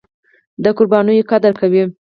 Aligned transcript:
د 0.63 0.65
قربانیو 0.77 1.27
قدر 1.31 1.51
کوي. 1.61 1.83